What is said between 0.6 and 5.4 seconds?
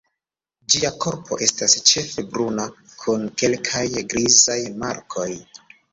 Ĝia korpo estas ĉefe bruna kun kelkaj grizaj markoj.